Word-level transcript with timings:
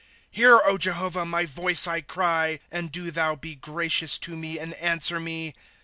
'Hear, 0.31 0.59
Jehovah, 0.79 1.25
my 1.25 1.45
voice, 1.45 1.83
T 1.85 2.01
cry; 2.01 2.59
And 2.71 2.91
do 2.91 3.11
thou 3.11 3.35
be 3.35 3.53
gracious 3.53 4.17
to 4.17 4.35
me, 4.35 4.57
and 4.57 4.73
answer 4.73 5.19
me. 5.19 5.53